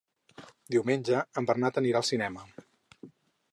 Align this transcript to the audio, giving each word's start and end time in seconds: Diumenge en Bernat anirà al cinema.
Diumenge 0.75 1.19
en 1.41 1.49
Bernat 1.51 1.79
anirà 1.83 2.01
al 2.03 2.09
cinema. 2.11 2.49